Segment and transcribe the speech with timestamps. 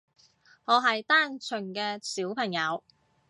[0.65, 2.83] 我係單純嘅小朋友